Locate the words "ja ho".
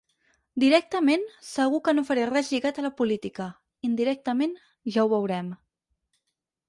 4.97-5.13